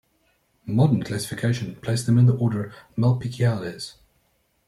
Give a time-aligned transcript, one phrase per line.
[0.65, 3.97] Modern classifications place them in the order Malpighiales.